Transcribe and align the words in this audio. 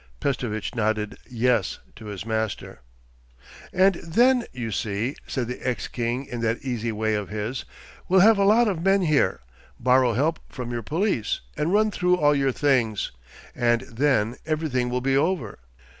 Pestovitch 0.19 0.73
nodded 0.73 1.15
'yes' 1.29 1.77
to 1.95 2.05
his 2.05 2.25
master. 2.25 2.79
'And 3.71 3.93
then, 3.97 4.45
you 4.51 4.71
see,' 4.71 5.15
said 5.27 5.47
the 5.47 5.59
ex 5.61 5.87
king 5.87 6.25
in 6.25 6.41
that 6.41 6.57
easy 6.63 6.91
way 6.91 7.13
of 7.13 7.29
his, 7.29 7.65
'we'll 8.09 8.21
have 8.21 8.39
a 8.39 8.43
lot 8.43 8.67
of 8.67 8.81
men 8.83 9.03
here, 9.03 9.41
borrow 9.79 10.13
help 10.13 10.39
from 10.49 10.71
your 10.71 10.81
police, 10.81 11.41
and 11.55 11.71
run 11.71 11.91
through 11.91 12.17
all 12.17 12.33
your 12.33 12.51
things. 12.51 13.11
And 13.53 13.81
then 13.81 14.37
everything 14.43 14.89
will 14.89 15.01
be 15.01 15.15
over. 15.15 15.59